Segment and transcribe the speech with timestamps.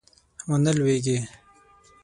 [0.49, 1.17] ونه لویږي